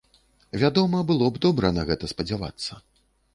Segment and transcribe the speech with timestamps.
[0.61, 2.81] Вядома, было б добра на гэта спадзявацца.